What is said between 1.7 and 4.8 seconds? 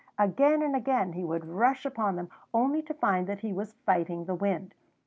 upon them, only to find that he was fighting the wind.